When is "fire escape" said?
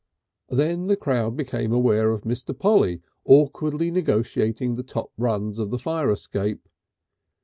5.77-6.67